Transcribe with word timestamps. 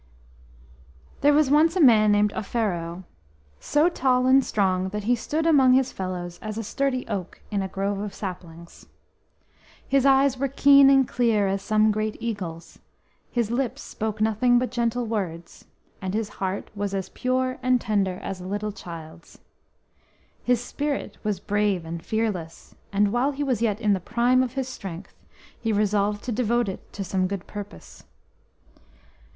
HERE 1.21 1.31
was 1.33 1.51
once 1.51 1.75
a 1.75 1.79
man 1.79 2.11
named 2.11 2.33
Offero, 2.33 3.03
so 3.59 3.87
tall 3.87 4.25
and 4.25 4.43
strong 4.43 4.89
that 4.89 5.03
he 5.03 5.15
stood 5.15 5.45
among 5.45 5.73
his 5.73 5.91
fellows 5.91 6.39
as 6.41 6.57
a 6.57 6.63
sturdy 6.63 7.07
oak 7.07 7.39
in 7.51 7.61
a 7.61 7.67
grove 7.67 7.99
of 7.99 8.11
saplings. 8.15 8.87
His 9.87 10.03
eyes 10.03 10.39
were 10.39 10.47
keen 10.47 10.89
and 10.89 11.07
clear 11.07 11.45
as 11.47 11.61
some 11.61 11.91
great 11.91 12.17
eagle's, 12.19 12.79
his 13.31 13.51
lips 13.51 13.83
spoke 13.83 14.19
nothing 14.19 14.57
but 14.57 14.71
gentle 14.71 15.05
words, 15.05 15.65
and 16.01 16.15
his 16.15 16.29
heart 16.29 16.71
was 16.73 16.95
as 16.95 17.09
pure 17.09 17.59
and 17.61 17.79
tender 17.79 18.17
as 18.23 18.41
a 18.41 18.47
little 18.47 18.71
child's. 18.71 19.37
His 20.43 20.59
spirit 20.59 21.19
was 21.23 21.39
brave 21.39 21.85
and 21.85 22.03
fearless, 22.03 22.73
and 22.91 23.13
while 23.13 23.33
he 23.33 23.43
was 23.43 23.61
yet 23.61 23.79
in 23.79 23.93
the 23.93 23.99
prime 23.99 24.41
of 24.41 24.53
his 24.53 24.67
strength 24.67 25.13
he 25.59 25.71
resolved 25.71 26.23
to 26.23 26.31
devote 26.31 26.67
it 26.69 26.91
to 26.93 27.03
some 27.03 27.27
good 27.27 27.45
purpose. 27.45 28.03